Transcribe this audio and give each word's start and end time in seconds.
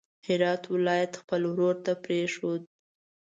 هرات 0.27 0.63
ولایت 0.73 1.11
خپل 1.21 1.41
ورور 1.51 1.75
ته 1.85 1.91
پرېښود. 2.05 2.61